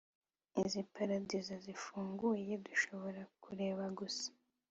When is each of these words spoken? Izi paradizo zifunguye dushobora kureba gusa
Izi 0.61 0.81
paradizo 0.93 1.53
zifunguye 1.65 2.53
dushobora 2.65 3.21
kureba 3.43 3.83
gusa 3.97 4.27